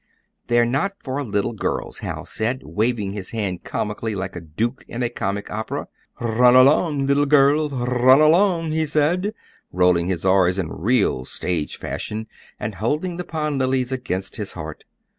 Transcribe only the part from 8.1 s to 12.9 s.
along," he said, rolling his r's in real stage fashion, and